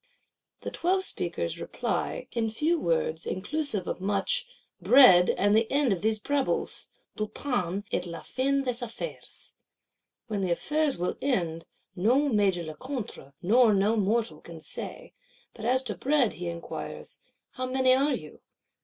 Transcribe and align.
The 0.61 0.71
twelve 0.71 1.03
speakers 1.03 1.59
reply, 1.59 2.25
in 2.31 2.49
few 2.49 2.79
words 2.79 3.27
inclusive 3.27 3.87
of 3.87 4.01
much: 4.01 4.47
'Bread, 4.81 5.29
and 5.29 5.55
the 5.55 5.71
end 5.71 5.93
of 5.93 6.01
these 6.01 6.17
brabbles, 6.17 6.89
Du 7.15 7.27
pain, 7.27 7.83
et 7.91 8.03
la 8.07 8.21
fin 8.23 8.63
des 8.63 8.81
affaires.' 8.83 9.53
When 10.25 10.41
the 10.41 10.49
affairs 10.49 10.97
will 10.97 11.19
end, 11.21 11.67
no 11.95 12.29
Major 12.29 12.63
Lecointre, 12.63 13.33
nor 13.43 13.75
no 13.75 13.95
mortal, 13.95 14.41
can 14.41 14.59
say; 14.59 15.13
but 15.53 15.65
as 15.65 15.83
to 15.83 15.93
bread, 15.95 16.33
he 16.33 16.47
inquires, 16.47 17.19
How 17.51 17.67
many 17.67 17.93
are 17.93 18.15
you? 18.15 18.41